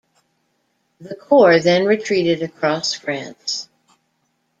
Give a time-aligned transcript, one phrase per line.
[0.99, 3.69] The corps then retreated across France.